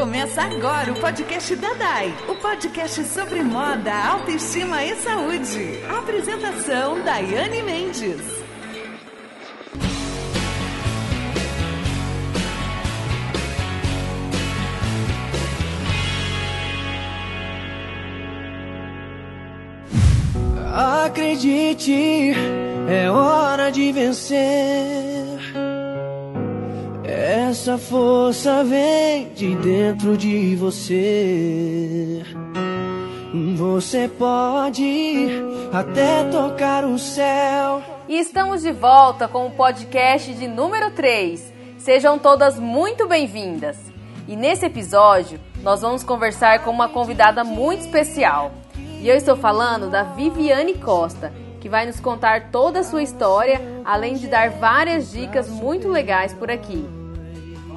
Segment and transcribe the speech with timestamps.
[0.00, 5.78] Começa agora o podcast da DAI, o podcast sobre moda, autoestima e saúde.
[5.90, 8.16] apresentação Daiane Mendes.
[21.04, 22.32] Acredite,
[22.88, 25.39] é hora de vencer.
[27.70, 32.20] Essa força vem de dentro de você.
[33.54, 35.28] Você pode
[35.72, 37.80] até tocar o céu.
[38.08, 41.52] E estamos de volta com o podcast de número 3.
[41.78, 43.78] Sejam todas muito bem-vindas.
[44.26, 48.50] E nesse episódio, nós vamos conversar com uma convidada muito especial.
[49.00, 53.60] E eu estou falando da Viviane Costa, que vai nos contar toda a sua história,
[53.84, 56.98] além de dar várias dicas muito legais por aqui.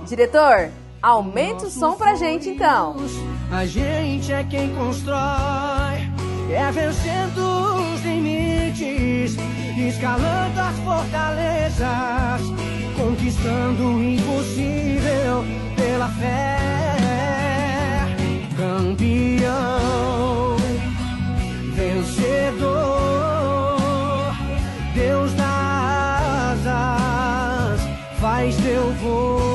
[0.06, 0.70] Diretor,
[1.02, 2.96] aumenta o som pra gente então.
[3.52, 6.10] A gente é quem constrói,
[6.52, 9.36] é vencendo os limites,
[9.78, 12.42] escalando as fortalezas,
[12.98, 15.44] conquistando o impossível
[15.76, 16.60] pela fé.
[18.58, 20.58] Campeão,
[21.76, 22.74] vencedor,
[24.94, 27.82] Deus dá asas,
[28.20, 29.53] faz teu voo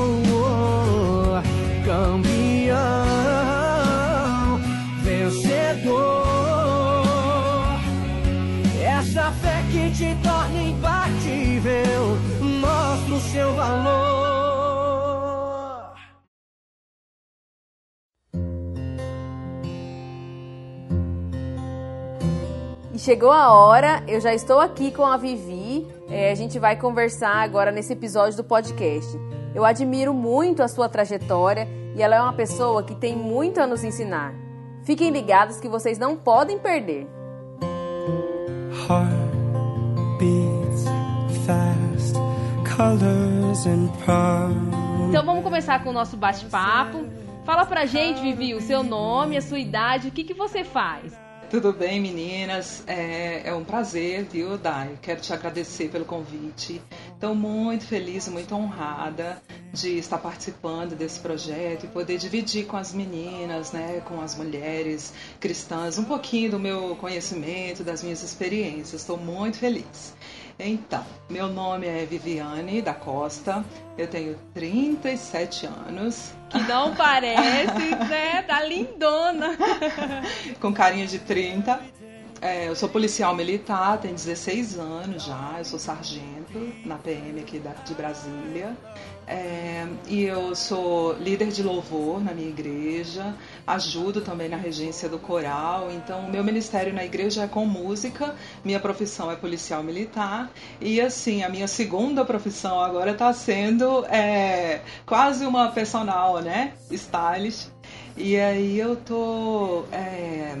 [22.99, 25.87] E chegou a hora, eu já estou aqui com a Vivi.
[26.09, 29.09] É, a gente vai conversar agora nesse episódio do podcast.
[29.55, 33.65] Eu admiro muito a sua trajetória e ela é uma pessoa que tem muito a
[33.65, 34.33] nos ensinar.
[34.83, 37.07] Fiquem ligados que vocês não podem perder.
[38.89, 39.07] Heart
[40.19, 40.83] beats
[41.45, 42.15] fast,
[42.75, 44.51] colors and pearl.
[45.07, 47.05] Então vamos começar com o nosso bate-papo.
[47.45, 51.28] Fala pra gente, Vivi, o seu nome, a sua idade, o que, que você faz?
[51.49, 52.83] Tudo bem, meninas?
[52.85, 54.99] É, é um prazer, viu, Dai?
[55.01, 56.79] Quero te agradecer pelo convite.
[57.11, 59.41] Estou muito feliz muito honrada
[59.73, 65.11] de estar participando desse projeto e poder dividir com as meninas, né, com as mulheres
[65.39, 69.01] cristãs, um pouquinho do meu conhecimento, das minhas experiências.
[69.01, 70.13] Estou muito feliz.
[70.61, 73.63] Então, meu nome é Viviane da Costa,
[73.97, 76.33] eu tenho 37 anos.
[76.49, 78.41] Que não parece, né?
[78.41, 79.57] Tá lindona.
[80.59, 81.79] Com carinha de 30.
[82.41, 87.59] É, eu sou policial militar, tenho 16 anos já, eu sou sargento na PM aqui
[87.59, 88.75] da, de Brasília.
[89.31, 93.35] É, e eu sou líder de louvor na minha igreja,
[93.67, 95.91] ajudo também na regência do coral.
[95.91, 98.35] Então, o meu ministério na igreja é com música,
[98.65, 100.51] minha profissão é policial militar.
[100.81, 106.73] E, assim, a minha segunda profissão agora está sendo é, quase uma personal, né?
[106.89, 107.67] Stylist.
[108.17, 109.83] E aí eu tô.
[109.91, 110.57] É,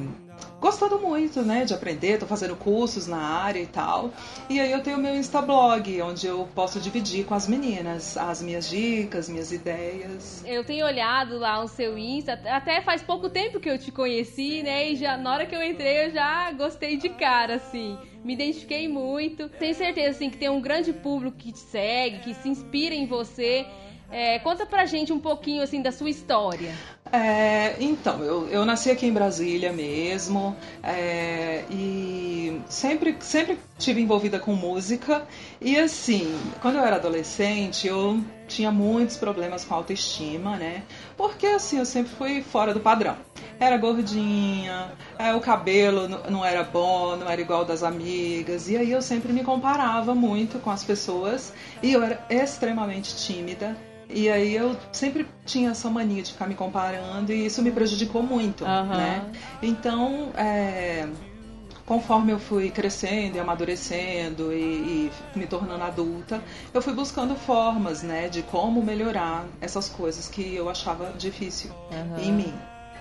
[0.59, 4.11] gostando muito, né, de aprender, tô fazendo cursos na área e tal.
[4.49, 8.69] E aí eu tenho meu Instablog, onde eu posso dividir com as meninas as minhas
[8.69, 10.43] dicas, minhas ideias.
[10.45, 14.61] Eu tenho olhado lá o seu Insta, até faz pouco tempo que eu te conheci,
[14.63, 14.91] né?
[14.91, 17.97] E já na hora que eu entrei eu já gostei de cara, assim.
[18.23, 19.47] Me identifiquei muito.
[19.47, 23.07] Tenho certeza, assim, que tem um grande público que te segue, que se inspira em
[23.07, 23.65] você.
[24.11, 26.73] É, conta pra gente um pouquinho assim da sua história.
[27.11, 34.39] É, então, eu, eu nasci aqui em Brasília mesmo é, e sempre, sempre tive envolvida
[34.39, 35.25] com música.
[35.59, 40.83] E assim, quando eu era adolescente, eu tinha muitos problemas com autoestima, né?
[41.17, 43.17] Porque assim, eu sempre fui fora do padrão.
[43.59, 48.69] Era gordinha, é, o cabelo não era bom, não era igual das amigas.
[48.69, 53.88] E aí eu sempre me comparava muito com as pessoas e eu era extremamente tímida.
[54.09, 58.23] E aí eu sempre tinha essa mania de ficar me comparando e isso me prejudicou
[58.23, 58.97] muito, Aham.
[58.97, 59.31] né?
[59.61, 61.07] Então, é,
[61.85, 66.41] conforme eu fui crescendo e amadurecendo e, e me tornando adulta,
[66.73, 71.71] eu fui buscando formas, né, de como melhorar essas coisas que eu achava difícil
[72.17, 72.53] em mim.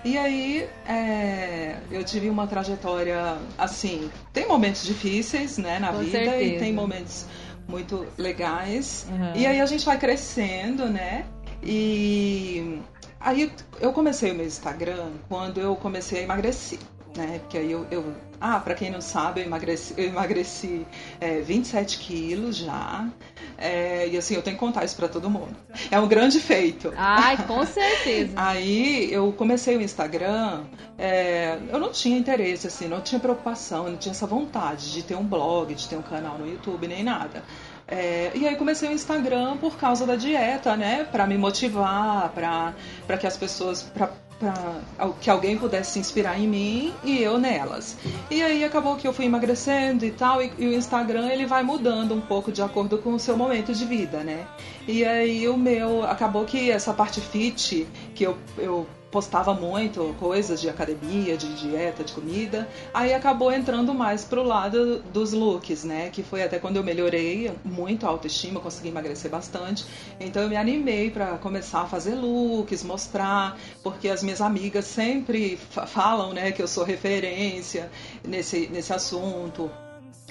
[0.04, 4.10] E aí, é, eu tive uma trajetória assim.
[4.32, 6.58] Tem momentos difíceis, né, na Com vida, e certeza.
[6.60, 7.26] tem momentos
[7.68, 9.06] muito legais.
[9.10, 9.36] Uhum.
[9.36, 11.26] E aí a gente vai crescendo, né?
[11.62, 12.80] E
[13.20, 16.78] aí eu comecei o meu Instagram quando eu comecei a emagrecer.
[17.16, 17.38] Né?
[17.40, 20.86] Porque aí eu, eu ah, para quem não sabe, eu emagreci, eu emagreci
[21.20, 23.08] é, 27 quilos já.
[23.56, 25.56] É, e assim, eu tenho que contar isso para todo mundo.
[25.90, 26.92] É um grande feito.
[26.96, 28.32] Ai, com certeza.
[28.36, 30.64] Aí eu comecei o Instagram,
[30.96, 35.16] é, eu não tinha interesse, assim, não tinha preocupação, não tinha essa vontade de ter
[35.16, 37.42] um blog, de ter um canal no YouTube, nem nada.
[37.88, 41.04] É, e aí comecei o Instagram por causa da dieta, né?
[41.10, 43.90] Para me motivar, para que as pessoas,
[44.38, 44.80] para
[45.20, 47.96] que alguém pudesse se inspirar em mim e eu nelas.
[48.30, 51.62] E aí acabou que eu fui emagrecendo e tal, e, e, o Instagram ele vai
[51.62, 54.46] mudando um pouco de acordo com o seu momento de vida, né?
[54.88, 60.58] E aí o meu acabou que essa parte fit que eu, eu postava muito coisas
[60.62, 62.66] de academia, de dieta, de comida.
[62.94, 66.08] Aí acabou entrando mais pro lado dos looks, né?
[66.08, 69.84] Que foi até quando eu melhorei muito a autoestima, consegui emagrecer bastante.
[70.18, 75.58] Então eu me animei para começar a fazer looks, mostrar, porque as minhas amigas sempre
[75.86, 77.90] falam, né, que eu sou referência
[78.26, 79.70] nesse, nesse assunto,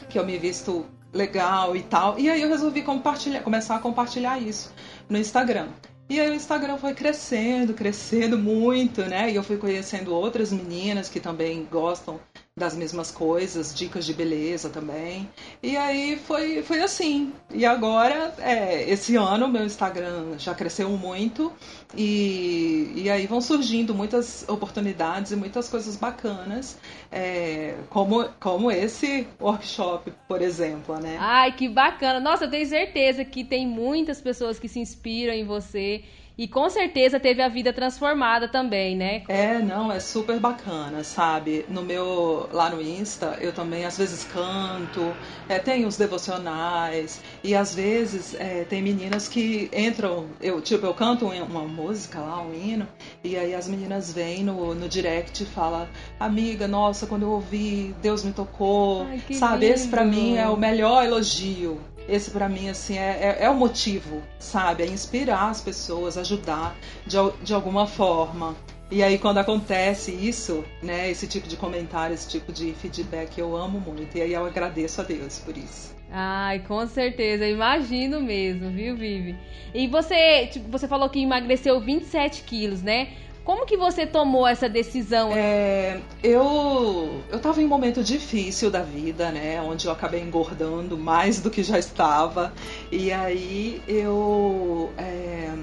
[0.10, 0.84] que eu me visto
[1.18, 2.18] legal e tal.
[2.18, 4.72] E aí eu resolvi compartilhar, começar a compartilhar isso
[5.10, 5.68] no Instagram.
[6.10, 9.30] E aí o Instagram foi crescendo, crescendo muito, né?
[9.30, 12.18] E eu fui conhecendo outras meninas que também gostam
[12.58, 15.30] das mesmas coisas, dicas de beleza também.
[15.62, 17.32] E aí foi, foi assim.
[17.54, 21.54] E agora, é, esse ano, meu Instagram já cresceu muito
[21.96, 26.80] e, e aí vão surgindo muitas oportunidades e muitas coisas bacanas,
[27.12, 31.16] é, como, como esse workshop, por exemplo, né?
[31.20, 32.20] Ai, que bacana!
[32.20, 36.04] Nossa, eu tenho certeza que tem muitas pessoas que se inspiram em você
[36.38, 39.24] e com certeza teve a vida transformada também, né?
[39.28, 41.66] É, não, é super bacana, sabe?
[41.68, 45.14] No meu, lá no Insta, eu também às vezes canto,
[45.50, 50.94] é, tem os devocionais, e às vezes é, tem meninas que entram, eu, tipo, eu
[50.94, 52.88] canto uma música lá, um hino,
[53.24, 55.88] e aí as meninas vêm no, no direct e falam,
[56.20, 59.66] amiga, nossa, quando eu ouvi, Deus me tocou, Ai, sabe?
[59.66, 59.74] Lindo.
[59.74, 63.56] Esse para mim é o melhor elogio esse para mim assim é, é, é, o
[63.56, 64.84] motivo, sabe?
[64.84, 66.76] É inspirar as pessoas, ajudar
[67.06, 68.56] de, de alguma forma.
[68.90, 73.56] E aí quando acontece isso, né, esse tipo de comentário, esse tipo de feedback, eu
[73.56, 74.18] amo muito.
[74.18, 75.96] E aí eu agradeço a Deus por isso.
[76.10, 79.36] Ai, com certeza, imagino mesmo, viu, Vivi?
[79.74, 83.10] E você, tipo, você falou que emagreceu 27 quilos, né?
[83.48, 85.32] Como que você tomou essa decisão?
[85.34, 90.98] É, eu eu estava em um momento difícil da vida, né, onde eu acabei engordando
[90.98, 92.52] mais do que já estava
[92.92, 95.54] e aí eu é,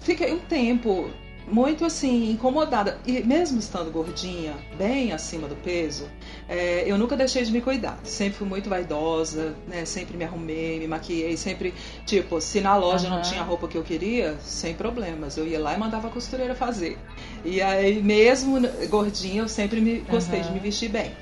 [0.00, 1.10] fiquei um tempo
[1.50, 2.98] muito assim, incomodada.
[3.06, 6.08] E mesmo estando gordinha, bem acima do peso,
[6.48, 7.98] é, eu nunca deixei de me cuidar.
[8.04, 9.84] Sempre fui muito vaidosa, né?
[9.84, 11.74] Sempre me arrumei, me maquiei, sempre,
[12.06, 13.16] tipo, se na loja uhum.
[13.16, 15.36] não tinha a roupa que eu queria, sem problemas.
[15.36, 16.98] Eu ia lá e mandava a costureira fazer.
[17.44, 20.46] E aí, mesmo gordinha, eu sempre me, gostei uhum.
[20.46, 21.12] de me vestir bem.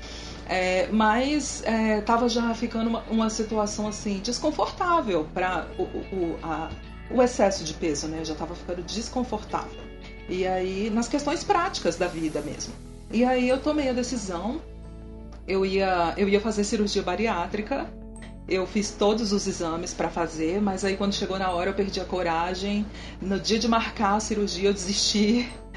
[0.49, 6.39] É, mas é, tava já ficando uma, uma situação assim desconfortável para o, o,
[7.11, 8.19] o excesso de peso, né?
[8.19, 9.86] Eu já tava ficando desconfortável.
[10.29, 12.73] E aí, nas questões práticas da vida mesmo.
[13.11, 14.61] E aí eu tomei a decisão,
[15.47, 17.89] eu ia, eu ia fazer cirurgia bariátrica,
[18.47, 21.99] eu fiz todos os exames para fazer, mas aí quando chegou na hora eu perdi
[21.99, 22.85] a coragem.
[23.21, 25.49] No dia de marcar a cirurgia eu desisti.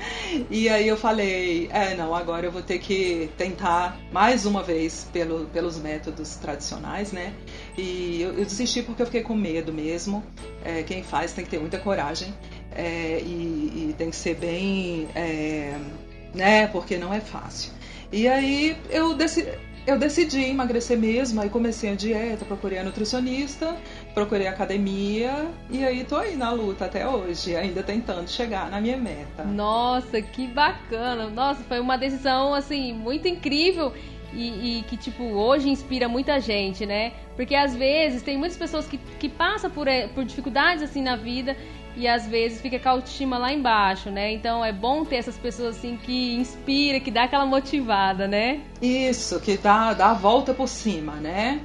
[0.48, 5.06] E aí eu falei, é, não, agora eu vou ter que tentar mais uma vez
[5.12, 7.34] pelo, pelos métodos tradicionais, né?
[7.76, 10.24] E eu, eu desisti porque eu fiquei com medo mesmo.
[10.64, 12.32] É, quem faz tem que ter muita coragem
[12.74, 15.76] é, e, e, tem que ser bem, é,
[16.34, 16.66] né?
[16.68, 17.72] Porque não é fácil.
[18.12, 19.50] E aí eu decidi,
[19.86, 23.76] eu decidi emagrecer mesmo, aí comecei a dieta, procurei a nutricionista,
[24.14, 28.80] procurei a academia e aí tô aí na luta até hoje, ainda tentando chegar na
[28.80, 29.44] minha meta.
[29.44, 31.28] Nossa, que bacana!
[31.28, 33.92] Nossa, foi uma decisão assim muito incrível
[34.32, 37.12] e, e, que, tipo, hoje inspira muita gente, né?
[37.34, 41.16] Porque às vezes tem muitas pessoas que, que passam por, eh, por dificuldades assim na
[41.16, 41.56] vida
[41.96, 44.32] e às vezes fica com a autoestima lá embaixo, né?
[44.32, 48.60] Então é bom ter essas pessoas assim que inspira, que dá aquela motivada, né?
[48.80, 51.60] Isso, que dá, dá a volta por cima, né?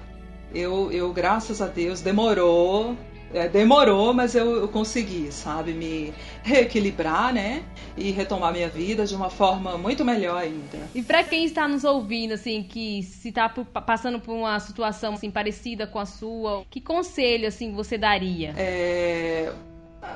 [0.53, 2.95] Eu, eu graças a Deus, demorou,
[3.33, 7.63] é, demorou, mas eu, eu, consegui, sabe, me reequilibrar, né?
[7.97, 10.77] E retomar minha vida de uma forma muito melhor ainda.
[10.93, 15.29] E para quem está nos ouvindo, assim, que se está passando por uma situação assim
[15.29, 18.53] parecida com a sua, que conselho assim você daria?
[18.55, 19.51] É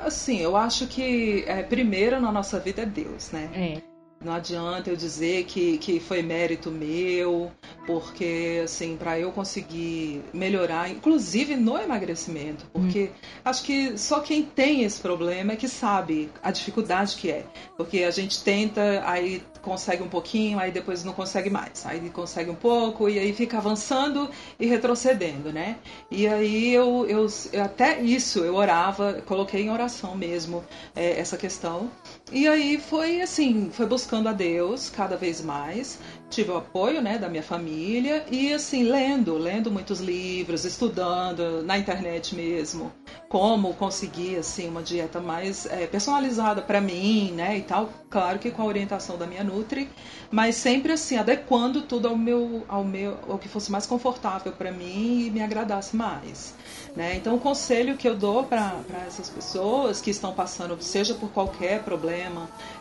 [0.04, 3.50] Assim, eu acho que é, primeiro na nossa vida é Deus, né?
[3.54, 3.89] É.
[4.22, 7.50] Não adianta eu dizer que, que foi mérito meu,
[7.86, 13.28] porque, assim, para eu conseguir melhorar, inclusive no emagrecimento, porque hum.
[13.46, 17.46] acho que só quem tem esse problema é que sabe a dificuldade que é.
[17.78, 21.86] Porque a gente tenta, aí consegue um pouquinho, aí depois não consegue mais.
[21.86, 25.78] Aí consegue um pouco, e aí fica avançando e retrocedendo, né?
[26.10, 27.26] E aí eu, eu
[27.62, 30.62] até isso eu orava, coloquei em oração mesmo
[30.94, 31.90] é, essa questão.
[32.32, 35.98] E aí foi assim, foi buscando a Deus cada vez mais.
[36.28, 41.76] Tive o apoio, né, da minha família e assim lendo, lendo muitos livros, estudando na
[41.76, 42.92] internet mesmo
[43.28, 47.88] como conseguir assim uma dieta mais é, personalizada para mim, né, e tal.
[48.08, 49.88] Claro que com a orientação da minha nutri,
[50.30, 54.72] mas sempre assim adequando tudo ao meu, ao meu, ao que fosse mais confortável para
[54.72, 56.54] mim e me agradasse mais.
[56.96, 57.14] Né?
[57.16, 58.74] Então, o conselho que eu dou para
[59.06, 62.19] essas pessoas que estão passando, seja por qualquer problema,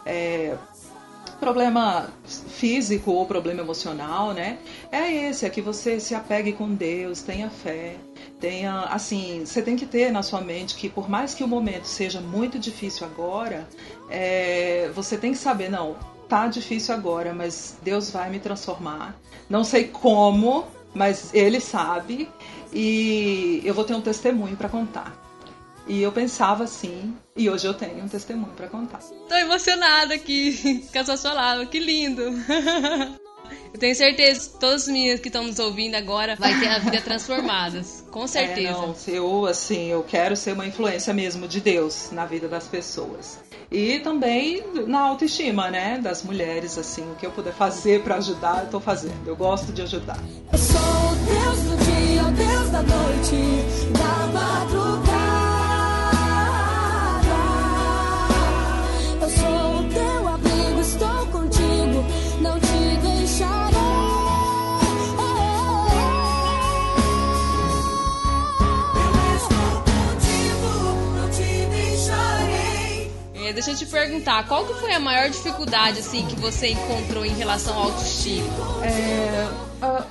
[0.05, 0.57] é,
[1.39, 4.57] problema físico ou problema emocional, né?
[4.91, 7.95] É esse, é que você se apegue com Deus, tenha fé,
[8.39, 11.85] tenha, assim, você tem que ter na sua mente que por mais que o momento
[11.85, 13.67] seja muito difícil agora,
[14.09, 15.95] é, você tem que saber, não,
[16.27, 19.15] tá difícil agora, mas Deus vai me transformar.
[19.49, 22.29] Não sei como, mas Ele sabe
[22.73, 25.28] e eu vou ter um testemunho para contar.
[25.89, 28.99] E eu pensava assim, e hoje eu tenho um testemunho para contar.
[29.27, 32.21] Tô emocionada aqui com as suas palavras, que lindo!
[33.73, 36.79] Eu tenho certeza que todas as meninas que estão nos ouvindo agora vai ter a
[36.79, 37.83] vida transformada.
[38.09, 38.69] Com certeza.
[38.69, 42.67] É, não, eu, assim, eu quero ser uma influência mesmo de Deus na vida das
[42.67, 43.39] pessoas.
[43.71, 45.99] E também na autoestima, né?
[45.99, 49.27] Das mulheres, assim, o que eu puder fazer para ajudar, eu tô fazendo.
[49.27, 50.17] Eu gosto de ajudar.
[50.51, 53.35] Eu sou o Deus do dia, o Deus da noite,
[53.93, 55.18] da madrugada.
[73.59, 77.33] Deixa eu te perguntar, qual que foi a maior dificuldade assim que você encontrou em
[77.33, 78.47] relação ao autoestima?
[78.85, 79.49] É,
[79.85, 80.05] uh,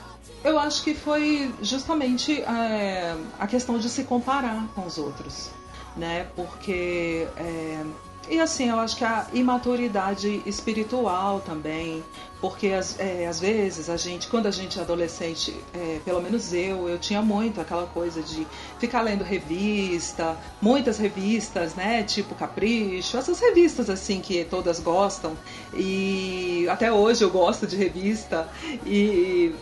[0.44, 5.50] eu acho que foi justamente uh, a questão de se comparar com os outros,
[5.96, 6.26] né?
[6.36, 7.84] Porque é,
[8.30, 12.02] e assim, eu acho que a imaturidade espiritual também,
[12.40, 12.68] porque
[12.98, 16.98] é, às vezes a gente, quando a gente é adolescente, é, pelo menos eu, eu
[16.98, 18.46] tinha muito aquela coisa de
[18.78, 25.36] ficar lendo revista, muitas revistas, né, tipo Capricho, essas revistas assim que todas gostam,
[25.74, 28.48] e até hoje eu gosto de revista,
[28.86, 29.52] e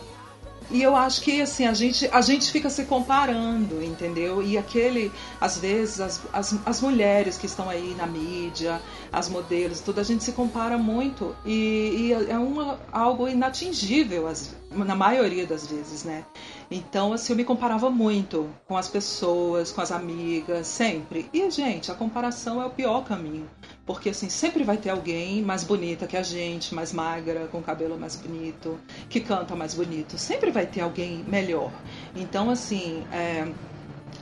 [0.69, 4.41] e eu acho que assim, a gente, a gente fica se comparando, entendeu?
[4.43, 8.81] E aquele, às vezes, as, as, as mulheres que estão aí na mídia,
[9.11, 14.27] as modelos, tudo, a gente se compara muito e, e é uma, algo inatingível
[14.71, 16.25] na maioria das vezes, né?
[16.69, 21.29] Então, assim, eu me comparava muito com as pessoas, com as amigas, sempre.
[21.33, 23.49] E, gente, a comparação é o pior caminho.
[23.87, 27.97] Porque, assim, sempre vai ter alguém mais bonita que a gente, mais magra, com cabelo
[27.97, 28.77] mais bonito,
[29.09, 30.17] que canta mais bonito.
[30.17, 31.71] Sempre vai ter alguém melhor.
[32.13, 33.47] Então, assim, é,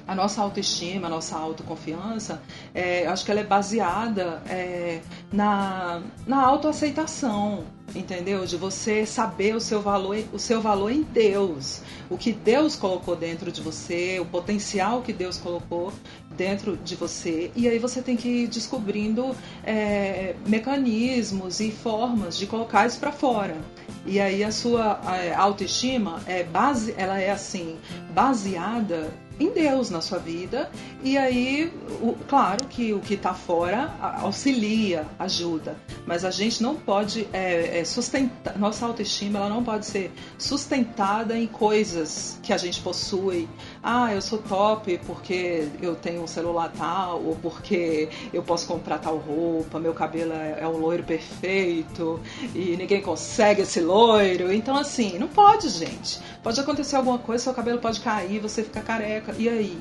[0.07, 2.41] a nossa autoestima, a nossa autoconfiança,
[2.73, 5.01] é, acho que ela é baseada é,
[5.33, 8.45] na, na autoaceitação, entendeu?
[8.45, 13.15] De você saber o seu valor, o seu valor em Deus, o que Deus colocou
[13.15, 15.91] dentro de você, o potencial que Deus colocou
[16.35, 17.51] dentro de você.
[17.55, 23.11] E aí você tem que ir descobrindo é, mecanismos e formas de colocar isso para
[23.11, 23.57] fora.
[24.05, 25.01] E aí a sua
[25.35, 27.77] autoestima é base, ela é assim
[28.13, 30.69] baseada em Deus na sua vida.
[31.03, 35.75] E aí, o, claro que o que está fora auxilia, ajuda.
[36.05, 41.37] Mas a gente não pode é, é, sustentar, nossa autoestima ela não pode ser sustentada
[41.37, 43.47] em coisas que a gente possui.
[43.87, 48.97] Ah, eu sou top porque eu tenho um celular tal, ou porque eu posso comprar
[48.97, 52.19] tal roupa, meu cabelo é, é um loiro perfeito
[52.55, 54.51] e ninguém consegue esse loiro.
[54.51, 56.19] Então, assim, não pode, gente.
[56.41, 59.35] Pode acontecer alguma coisa, seu cabelo pode cair, você fica careca.
[59.37, 59.77] E aí?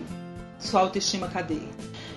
[0.58, 1.60] Sua autoestima cadê?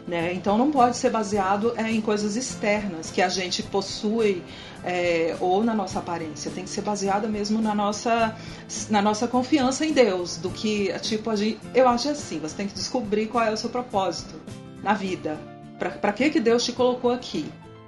[0.07, 0.31] Né?
[0.33, 4.41] Então não pode ser baseado é, em coisas externas que a gente possui
[4.81, 6.49] é, ou na nossa aparência.
[6.49, 8.33] Tem que ser baseada mesmo na nossa,
[8.89, 10.37] na nossa confiança em Deus.
[10.37, 13.57] Do que, tipo, a gente, eu acho assim: você tem que descobrir qual é o
[13.57, 14.35] seu propósito
[14.81, 15.37] na vida.
[15.77, 17.45] Para que, que Deus te colocou aqui?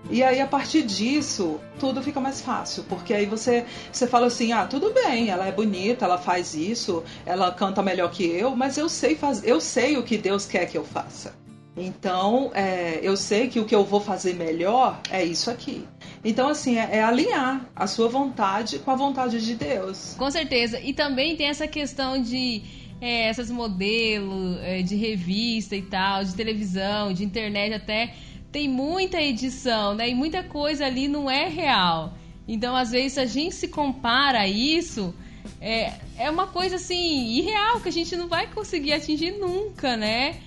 [0.10, 4.52] E aí, a partir disso, tudo fica mais fácil, porque aí você, você fala assim:
[4.52, 8.78] ah, tudo bem, ela é bonita, ela faz isso, ela canta melhor que eu, mas
[8.78, 11.34] eu sei, faz, eu sei o que Deus quer que eu faça.
[11.80, 15.88] Então, é, eu sei que o que eu vou fazer melhor é isso aqui.
[16.24, 20.16] Então, assim, é, é, alinhar a sua vontade com a vontade de Deus.
[20.18, 20.80] Com certeza.
[20.80, 22.62] E também tem essa questão de
[23.00, 28.14] é, essas modelos é, de revista e tal, de televisão, de internet até.
[28.52, 30.10] Tem muita edição, né?
[30.10, 32.14] E muita coisa ali não é real.
[32.48, 35.14] Então, às vezes, a gente se compara a isso,
[35.62, 40.42] é, é uma coisa assim, irreal, que a gente não vai conseguir atingir nunca, né?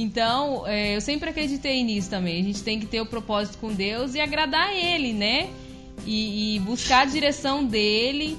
[0.00, 2.40] Então, é, eu sempre acreditei nisso também.
[2.40, 5.50] A gente tem que ter o propósito com Deus e agradar Ele, né?
[6.06, 8.38] E, e buscar a direção dele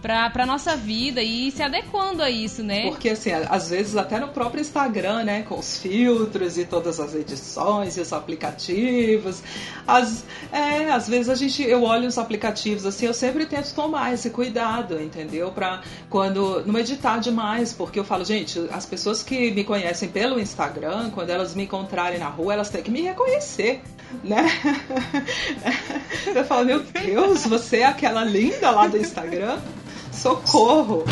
[0.00, 2.88] pra, pra nossa vida e se adequando a isso, né?
[2.88, 7.14] Porque, assim, às vezes até no próprio Instagram, né, com os filtros e todas as
[7.14, 9.42] edições e os aplicativos,
[9.86, 14.12] as, é, às vezes a gente, eu olho os aplicativos, assim, eu sempre tento tomar
[14.14, 15.50] esse cuidado, entendeu?
[15.50, 20.40] Pra quando, não editar demais, porque eu falo, gente, as pessoas que me conhecem pelo
[20.40, 23.82] Instagram, quando elas me encontrarem na rua, elas têm que me reconhecer,
[24.24, 24.44] né?
[26.34, 29.58] Eu falo, meu Deus, você é aquela linda lá do Instagram?
[30.20, 31.04] Socorro!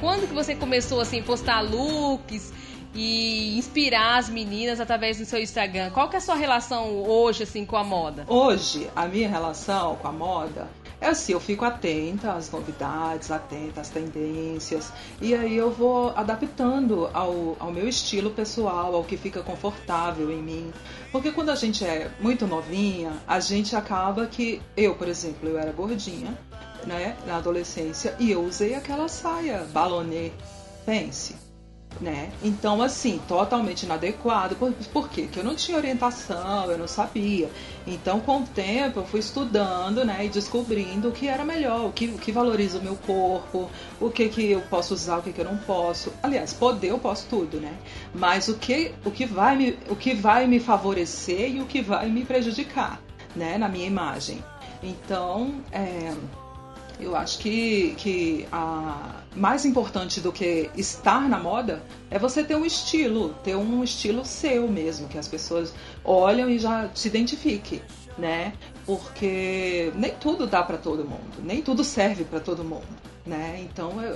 [0.00, 2.52] Quando que você começou assim postar looks
[2.94, 5.90] e inspirar as meninas através do seu Instagram?
[5.90, 8.24] Qual que é a sua relação hoje assim com a moda?
[8.28, 10.70] Hoje, a minha relação com a moda
[11.02, 17.10] é assim, eu fico atenta às novidades, atenta às tendências, e aí eu vou adaptando
[17.12, 20.72] ao, ao meu estilo pessoal, ao que fica confortável em mim.
[21.10, 24.62] Porque quando a gente é muito novinha, a gente acaba que.
[24.76, 26.38] Eu, por exemplo, eu era gordinha,
[26.86, 30.30] né, na adolescência, e eu usei aquela saia balonê.
[30.86, 31.41] Pense
[32.00, 32.32] né?
[32.42, 34.56] Então, assim, totalmente inadequado.
[34.56, 35.22] Por, por quê?
[35.22, 37.50] Porque eu não tinha orientação, eu não sabia.
[37.86, 40.24] Então, com o tempo, eu fui estudando, né?
[40.24, 43.70] E descobrindo o que era melhor, o que, o que valoriza o meu corpo,
[44.00, 46.12] o que, que eu posso usar, o que, que eu não posso.
[46.22, 47.74] Aliás, poder eu posso tudo, né?
[48.14, 51.82] Mas o que, o que, vai, me, o que vai me favorecer e o que
[51.82, 53.00] vai me prejudicar,
[53.34, 53.58] né?
[53.58, 54.42] Na minha imagem.
[54.82, 56.12] Então, é
[57.00, 62.56] eu acho que, que a mais importante do que estar na moda é você ter
[62.56, 67.80] um estilo, ter um estilo seu mesmo, que as pessoas olham e já se identifiquem,
[68.18, 68.52] né?
[68.84, 73.12] Porque nem tudo dá para todo mundo, nem tudo serve para todo mundo.
[73.24, 73.64] Né?
[73.70, 74.14] Então eu,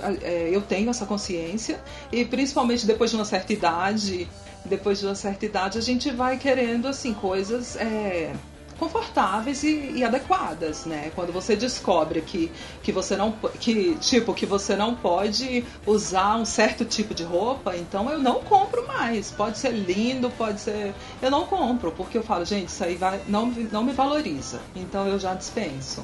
[0.51, 1.81] eu tenho essa consciência
[2.11, 4.27] e principalmente depois de uma certa idade,
[4.65, 8.33] depois de uma certa idade a gente vai querendo assim coisas é,
[8.77, 11.11] confortáveis e, e, adequadas, né?
[11.15, 12.51] Quando você descobre que,
[12.83, 17.75] que você não que tipo que você não pode usar um certo tipo de roupa,
[17.75, 19.31] então eu não compro mais.
[19.31, 23.19] Pode ser lindo, pode ser, eu não compro porque eu falo, gente, isso aí vai
[23.27, 24.59] não não me valoriza.
[24.75, 26.03] Então eu já dispenso.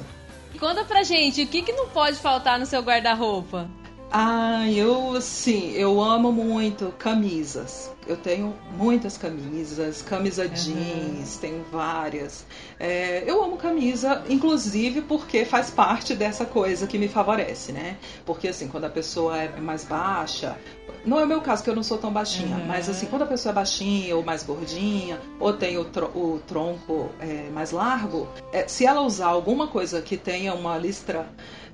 [0.58, 3.68] Conta pra gente, o que, que não pode faltar no seu guarda-roupa?
[4.16, 7.90] Ah, eu sim, eu amo muito camisas.
[8.06, 10.50] Eu tenho muitas camisas, camisa uhum.
[10.50, 12.46] jeans, tenho várias.
[12.78, 17.96] É, eu amo camisa, inclusive porque faz parte dessa coisa que me favorece, né?
[18.24, 20.56] Porque assim, quando a pessoa é mais baixa,
[21.04, 22.66] não é o meu caso, que eu não sou tão baixinha, uhum.
[22.66, 26.40] mas assim, quando a pessoa é baixinha ou mais gordinha, ou tem o, tro o
[26.46, 31.26] tronco é, mais largo, é, se ela usar alguma coisa que tenha uma listra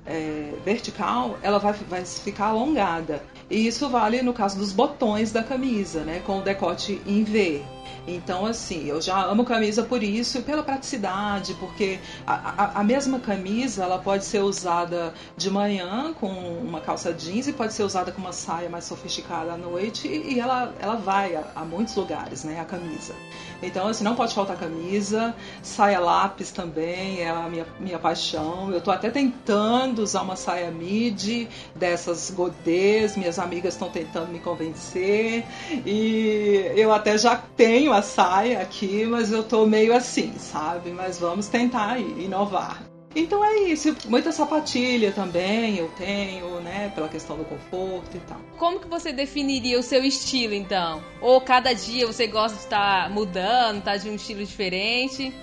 [0.05, 3.21] é, vertical, ela vai, vai ficar alongada.
[3.49, 6.21] E isso vale no caso dos botões da camisa, né?
[6.25, 7.61] Com o decote em V.
[8.07, 12.83] Então, assim, eu já amo camisa por isso e pela praticidade, porque a, a, a,
[12.83, 17.83] mesma camisa ela pode ser usada de manhã com uma calça jeans e pode ser
[17.83, 21.63] usada com uma saia mais sofisticada à noite e, e ela, ela vai a, a,
[21.63, 22.59] muitos lugares, né?
[22.59, 23.13] A camisa.
[23.61, 28.71] Então, assim, não pode faltar camisa, saia lápis também é a minha, minha paixão.
[28.71, 34.39] Eu tô até tentando usar uma saia midi dessas godês, minhas amigas estão tentando me
[34.39, 35.45] convencer
[35.85, 40.91] e eu até já tenho a saia aqui, mas eu tô meio assim, sabe?
[40.91, 42.83] Mas vamos tentar inovar.
[43.13, 48.39] Então é isso, muita sapatilha também eu tenho, né, pela questão do conforto e tal.
[48.57, 51.03] Como que você definiria o seu estilo então?
[51.21, 55.33] Ou cada dia você gosta de estar mudando, estar tá de um estilo diferente?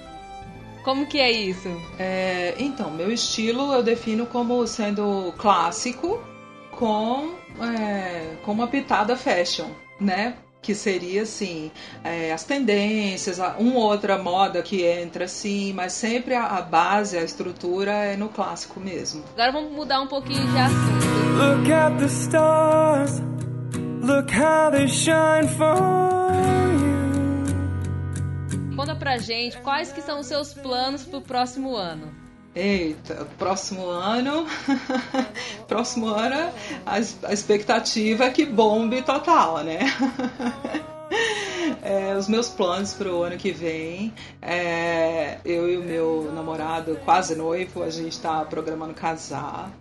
[0.82, 1.68] Como que é isso?
[1.98, 6.18] É, então, meu estilo eu defino como sendo clássico
[6.70, 9.68] com, é, com uma pitada fashion,
[10.00, 10.36] né?
[10.60, 11.70] Que seria assim
[12.04, 17.22] é, as tendências, uma outra moda que entra assim, mas sempre a, a, base, a
[17.22, 19.24] estrutura é no clássico mesmo.
[19.32, 21.06] Agora vamos mudar um pouquinho de assunto.
[21.38, 23.22] Look at the stars,
[24.02, 25.76] look how they shine for
[26.72, 26.98] you.
[28.76, 32.27] Conta pra gente quais que são os seus planos pro próximo ano.
[32.54, 34.46] Eita, próximo ano.
[35.68, 36.52] próximo ano,
[36.84, 36.98] a,
[37.32, 39.80] expectativa é que bombe total, né?
[41.82, 46.98] É, os meus planos para o ano que vem, é, eu e o meu namorado,
[47.04, 49.72] quase noivo, a gente está programando casar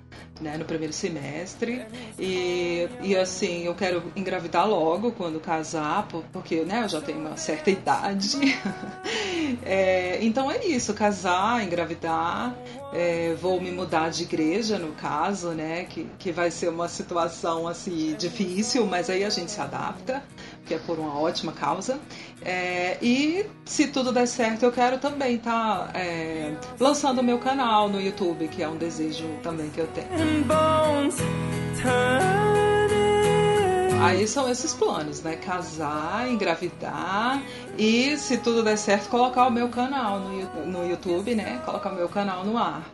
[0.42, 1.86] né, no primeiro semestre.
[2.20, 7.38] E, e assim, eu quero engravidar logo quando casar, porque né, eu já tenho uma
[7.38, 8.38] certa idade.
[9.66, 12.56] é, então é isso, casar, engravidar.
[12.94, 15.86] É, vou me mudar de igreja, no caso, né?
[15.86, 20.24] Que, que vai ser uma situação assim difícil, mas aí a gente se adapta
[20.68, 22.00] que é por uma ótima causa.
[22.44, 27.40] É, e se tudo der certo, eu quero também estar tá, é, lançando o meu
[27.40, 30.08] canal no YouTube, que é um desejo também que eu tenho.
[34.08, 35.36] Aí são esses planos, né?
[35.36, 37.44] Casar, engravidar
[37.78, 41.62] e, se tudo der certo, colocar o meu canal no, YouTube, né?
[41.66, 42.90] Colocar o meu canal no ar.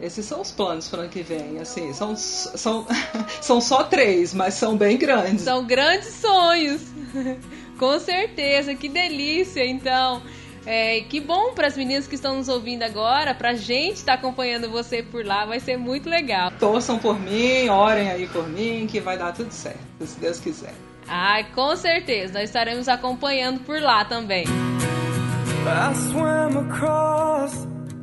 [0.00, 2.86] Esses são os planos para o ano que vem, assim, são, são,
[3.40, 5.42] são só três, mas são bem grandes.
[5.42, 6.82] São grandes sonhos,
[7.78, 10.22] com certeza, que delícia, então.
[10.66, 14.14] É, que bom para as meninas que estão nos ouvindo agora, para a gente estar
[14.14, 16.50] tá acompanhando você por lá, vai ser muito legal.
[16.58, 20.74] Torçam por mim, orem aí por mim, que vai dar tudo certo, se Deus quiser.
[21.08, 24.44] Ah, com certeza, nós estaremos acompanhando por lá também.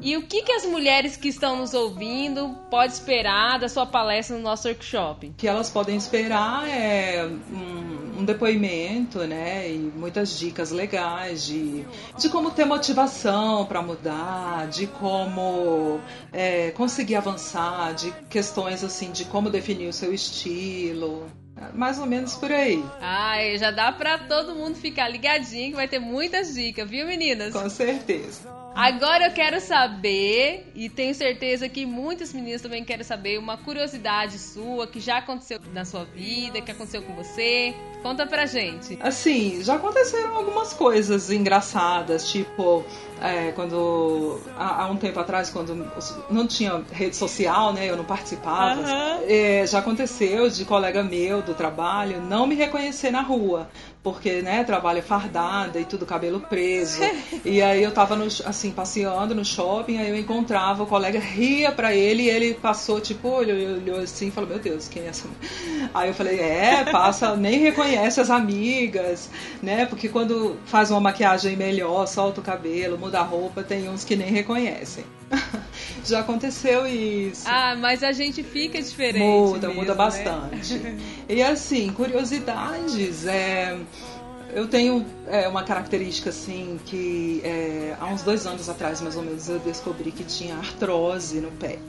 [0.02, 4.36] E o que, que as mulheres que estão nos ouvindo podem esperar da sua palestra
[4.36, 5.28] no nosso workshop?
[5.28, 9.70] O que elas podem esperar é um, um depoimento, né?
[9.70, 11.86] E muitas dicas legais de,
[12.18, 16.00] de como ter motivação para mudar, de como
[16.32, 21.28] é, conseguir avançar, de questões assim, de como definir o seu estilo.
[21.74, 22.84] Mais ou menos por aí.
[23.00, 27.54] Ai, já dá para todo mundo ficar ligadinho que vai ter muitas dicas, viu, meninas?
[27.54, 28.62] Com certeza.
[28.76, 34.40] Agora eu quero saber, e tenho certeza que muitas meninas também querem saber, uma curiosidade
[34.40, 37.74] sua que já aconteceu na sua vida, que aconteceu com você.
[38.02, 38.98] Conta pra gente.
[39.00, 42.84] Assim, já aconteceram algumas coisas engraçadas, tipo,
[43.24, 45.90] é, quando há, há, um tempo atrás, quando
[46.30, 49.24] não tinha rede social, né, eu não participava, uhum.
[49.26, 53.70] é, já aconteceu de colega meu do trabalho não me reconhecer na rua
[54.04, 57.00] porque, né, trabalha fardada e tudo cabelo preso.
[57.46, 61.72] e aí eu tava, no, assim, passeando no shopping, aí eu encontrava, o colega ria
[61.72, 65.08] pra ele e ele passou, tipo, olhou, olhou assim e falou, meu Deus, quem é
[65.08, 65.26] essa?
[65.94, 69.30] Aí eu falei, é, passa, nem reconhece as amigas,
[69.62, 74.04] né, porque quando faz uma maquiagem melhor, solta o cabelo, muda a roupa, tem uns
[74.04, 75.06] que nem reconhecem.
[76.06, 77.43] Já aconteceu isso.
[77.47, 79.23] Ah, mas a gente fica diferente.
[79.23, 79.97] Muda, mesmo, muda né?
[79.97, 80.73] bastante.
[80.76, 80.99] Né?
[81.30, 83.26] E assim, curiosidades.
[83.26, 83.78] É,
[84.54, 89.23] eu tenho é, uma característica assim que é, há uns dois anos atrás, mais ou
[89.23, 91.80] menos, eu descobri que tinha artrose no pé.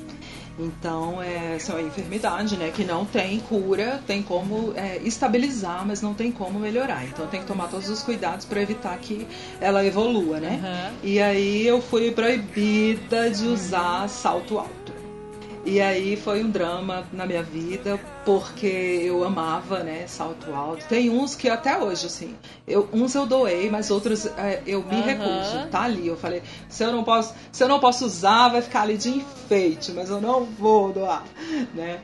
[0.59, 6.01] Então, é, é uma enfermidade, né, que não tem cura, tem como é, estabilizar, mas
[6.01, 7.05] não tem como melhorar.
[7.05, 9.27] Então, tem que tomar todos os cuidados para evitar que
[9.61, 10.61] ela evolua, né?
[10.63, 10.99] Uhum.
[11.03, 14.84] E aí eu fui proibida de usar salto alto.
[15.67, 20.85] E aí foi um drama na minha vida, porque eu amava, né, salto alto.
[20.87, 24.97] Tem uns que até hoje, assim, eu, uns eu doei, mas outros é, eu me
[24.97, 25.03] uhum.
[25.03, 25.67] recuso.
[25.71, 28.83] Tá ali, eu falei, se eu não posso, se eu não posso usar, vai ficar
[28.83, 31.25] ali de enfeite, mas eu não vou doar,
[31.75, 32.01] né?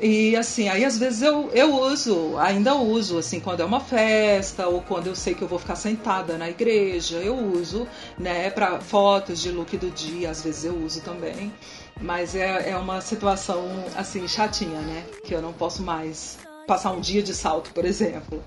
[0.00, 4.66] E assim, aí às vezes eu, eu uso, ainda uso, assim, quando é uma festa
[4.66, 7.86] ou quando eu sei que eu vou ficar sentada na igreja, eu uso,
[8.18, 11.52] né, para fotos de look do dia, às vezes eu uso também.
[12.00, 13.62] Mas é, é uma situação,
[13.94, 18.42] assim, chatinha, né, que eu não posso mais passar um dia de salto, por exemplo.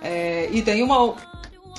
[0.00, 1.16] É, e tem uma,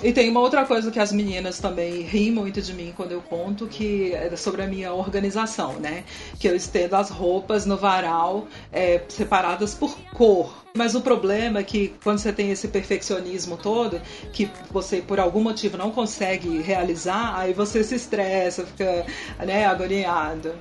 [0.04, 3.22] e tem uma outra coisa que as meninas também riem muito de mim quando eu
[3.22, 6.04] conto, que é sobre a minha organização, né?
[6.38, 10.66] Que eu estendo as roupas no varal é, separadas por cor.
[10.76, 14.02] Mas o problema é que quando você tem esse perfeccionismo todo,
[14.34, 19.06] que você por algum motivo não consegue realizar, aí você se estressa, fica
[19.40, 20.54] né, agoniado.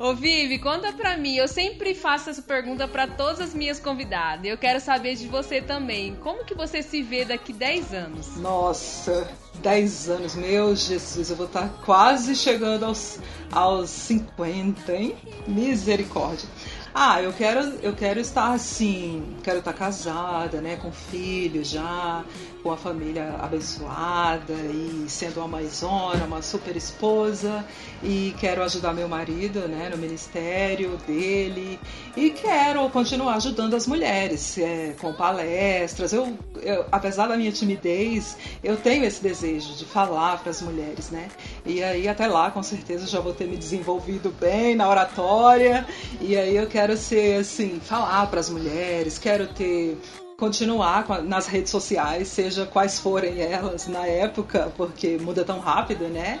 [0.00, 1.36] Ô Vivi, conta pra mim.
[1.36, 4.46] Eu sempre faço essa pergunta para todas as minhas convidadas.
[4.46, 6.16] Eu quero saber de você também.
[6.22, 8.36] Como que você se vê daqui 10 anos?
[8.36, 13.18] Nossa, 10 anos, meu Jesus, eu vou estar quase chegando aos,
[13.52, 15.14] aos 50, hein?
[15.46, 16.48] Misericórdia.
[16.94, 22.24] Ah, eu quero, eu quero estar assim, quero estar casada, né, com filhos já,
[22.62, 27.64] com a família abençoada e sendo uma mãezona, uma super esposa
[28.02, 31.78] e quero ajudar meu marido, né, no ministério dele
[32.16, 36.12] e quero continuar ajudando as mulheres é, com palestras.
[36.12, 41.10] Eu, eu, apesar da minha timidez, eu tenho esse desejo de falar para as mulheres,
[41.10, 41.28] né?
[41.64, 45.86] E aí até lá, com certeza, já vou ter me desenvolvido bem na oratória
[46.20, 49.98] e aí eu quero ser assim, falar para as mulheres, quero ter
[50.40, 56.40] continuar nas redes sociais, seja quais forem elas na época, porque muda tão rápido, né?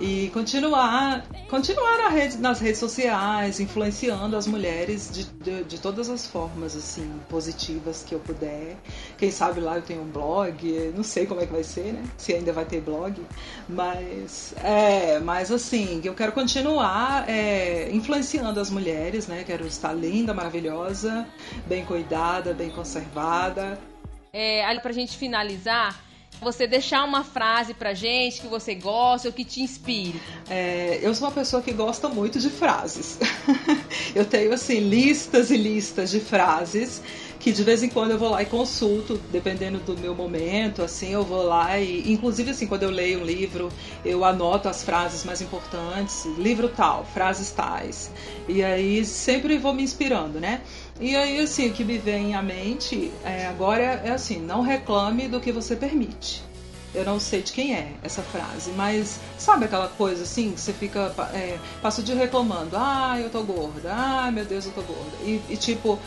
[0.00, 6.26] E continuar continuar rede, nas redes sociais, influenciando as mulheres de, de, de, todas as
[6.26, 8.76] formas assim positivas que eu puder.
[9.16, 12.04] Quem sabe lá eu tenho um blog, não sei como é que vai ser, né?
[12.16, 13.24] Se ainda vai ter blog,
[13.68, 19.44] mas é, mas assim eu quero continuar é, influenciando as mulheres, né?
[19.46, 21.26] Quero estar linda, maravilhosa,
[21.66, 23.78] bem cuidada, bem conservada.
[24.32, 25.98] É, ali pra gente finalizar,
[26.40, 30.20] você deixar uma frase pra gente que você gosta ou que te inspire?
[30.48, 33.18] É, eu sou uma pessoa que gosta muito de frases.
[34.14, 37.02] eu tenho assim listas e listas de frases
[37.46, 41.12] que de vez em quando eu vou lá e consulto, dependendo do meu momento, assim,
[41.12, 43.68] eu vou lá e, inclusive, assim, quando eu leio um livro,
[44.04, 48.10] eu anoto as frases mais importantes, livro tal, frases tais,
[48.48, 50.60] e aí sempre vou me inspirando, né?
[50.98, 55.28] E aí, assim, o que me vem à mente é, agora é assim: não reclame
[55.28, 56.42] do que você permite.
[56.92, 60.72] Eu não sei de quem é essa frase, mas sabe aquela coisa assim que você
[60.72, 61.14] fica.
[61.32, 65.16] É, passa o dia reclamando: ah, eu tô gorda, ah, meu Deus, eu tô gorda.
[65.22, 65.98] E, e tipo,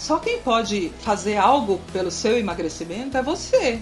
[0.00, 3.78] só quem pode fazer algo pelo seu emagrecimento é você.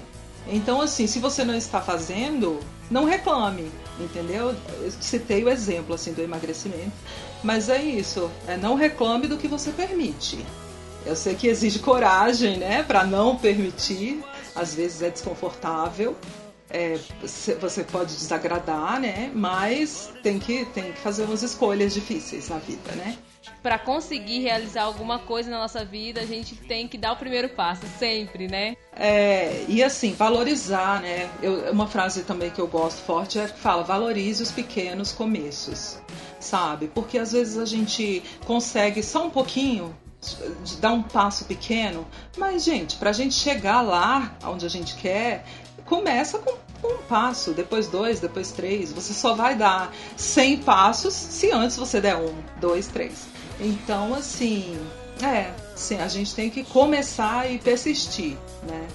[0.49, 2.59] Então, assim, se você não está fazendo,
[2.91, 4.53] não reclame, entendeu?
[4.81, 6.91] Eu citei o exemplo assim do emagrecimento,
[7.41, 10.45] mas é isso, é não reclame do que você permite.
[11.07, 14.21] Eu sei que exige coragem, né, para não permitir.
[14.57, 16.17] Às vezes é desconfortável,
[16.69, 16.99] é,
[17.61, 19.31] você pode desagradar, né?
[19.33, 23.17] Mas tem que, tem que fazer umas escolhas difíceis na vida, né?
[23.63, 27.49] Para conseguir realizar alguma coisa na nossa vida, a gente tem que dar o primeiro
[27.49, 28.77] passo, sempre, né?
[28.95, 31.29] É, e assim, valorizar, né?
[31.43, 35.99] Eu, uma frase também que eu gosto forte é que fala: valorize os pequenos começos,
[36.41, 36.89] sabe?
[36.89, 39.95] Porque às vezes a gente consegue só um pouquinho
[40.65, 42.07] de dar um passo pequeno,
[42.37, 45.45] mas gente, para a gente chegar lá onde a gente quer,
[45.85, 48.93] começa com um passo, depois dois, depois três.
[48.93, 53.27] Você só vai dar 100 passos se antes você der um, dois, três.
[53.61, 54.79] Então, assim,
[55.23, 58.37] é, sim, a gente tem que começar e persistir,
[58.69, 58.87] né?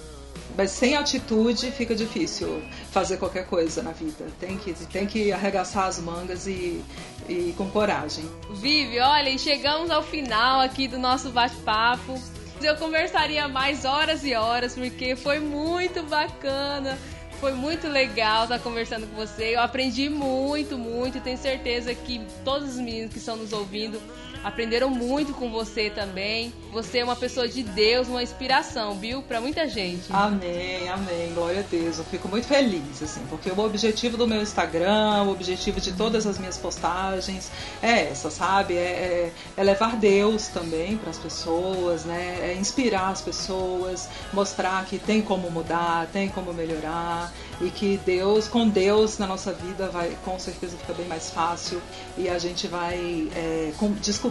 [0.56, 4.28] Mas sem atitude fica difícil fazer qualquer coisa na vida.
[4.40, 6.84] Tem que, tem que arregaçar as mangas e,
[7.28, 8.24] e com coragem.
[8.52, 12.20] Vive, olha, e chegamos ao final aqui do nosso bate-papo
[12.66, 16.98] eu conversaria mais horas e horas, porque foi muito bacana.
[17.40, 19.56] Foi muito legal estar conversando com você.
[19.56, 21.20] Eu aprendi muito, muito.
[21.20, 24.02] Tenho certeza que todos os meninos que estão nos ouvindo
[24.44, 26.54] aprenderam muito com você também.
[26.72, 29.22] Você é uma pessoa de Deus, uma inspiração, viu?
[29.22, 30.12] Para muita gente.
[30.12, 31.34] Amém, amém.
[31.34, 31.98] Glória a Deus.
[31.98, 36.26] Eu fico muito feliz, assim, porque o objetivo do meu Instagram, o objetivo de todas
[36.26, 37.52] as minhas postagens
[37.82, 38.76] é essa, sabe?
[38.76, 42.40] É, é, é levar Deus também para as pessoas, né?
[42.42, 48.48] É inspirar as pessoas, mostrar que tem como mudar, tem como melhorar e que Deus,
[48.48, 51.82] com Deus na nossa vida, vai com certeza ficar bem mais fácil
[52.18, 53.72] e a gente vai é,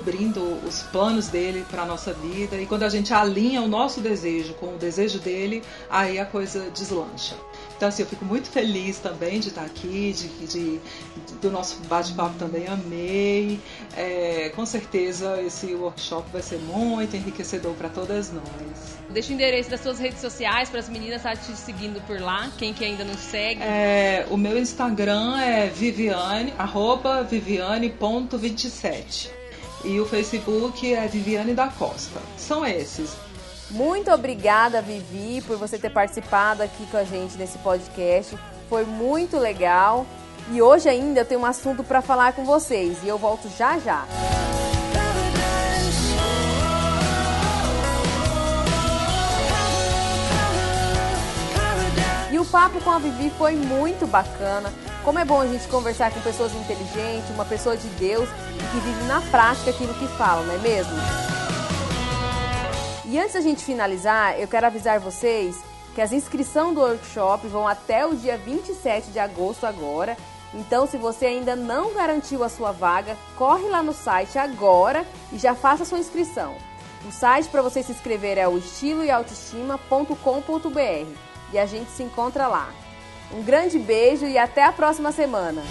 [0.03, 2.57] descobrindo os planos dele para a nossa vida.
[2.57, 6.69] E quando a gente alinha o nosso desejo com o desejo dele, aí a coisa
[6.71, 7.37] deslancha.
[7.77, 10.81] Então, assim, eu fico muito feliz também de estar aqui, de, de, de
[11.41, 13.61] do nosso bate-papo também amei.
[13.97, 18.99] É, com certeza esse workshop vai ser muito enriquecedor para todas nós.
[19.11, 22.51] Deixa o endereço das suas redes sociais para as meninas estarem te seguindo por lá,
[22.59, 23.63] quem que ainda não segue.
[23.63, 29.42] É, o meu Instagram é viviane, arroba viviane.27
[29.85, 32.21] e o Facebook é Viviane da Costa.
[32.37, 33.17] São esses.
[33.71, 38.37] Muito obrigada, Vivi, por você ter participado aqui com a gente nesse podcast.
[38.69, 40.07] Foi muito legal.
[40.51, 43.79] E hoje ainda eu tenho um assunto para falar com vocês e eu volto já
[43.79, 44.07] já.
[52.53, 54.71] Papo com a Vivi foi muito bacana.
[55.03, 58.79] Como é bom a gente conversar com pessoas inteligentes, uma pessoa de Deus e que
[58.79, 60.93] vive na prática aquilo que fala, não é mesmo?
[63.07, 65.57] E antes da gente finalizar, eu quero avisar vocês
[65.95, 70.15] que as inscrições do workshop vão até o dia 27 de agosto agora
[70.55, 75.39] Então, se você ainda não garantiu a sua vaga, corre lá no site agora e
[75.39, 76.55] já faça sua inscrição.
[77.09, 82.71] O site para você se inscrever é o estiloeautoestima.com.br e a gente se encontra lá.
[83.33, 85.63] Um grande beijo e até a próxima semana!